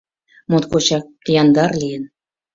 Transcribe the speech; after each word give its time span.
Моткочак 0.49 1.05
яндар 1.41 1.71
лийын. 1.81 2.03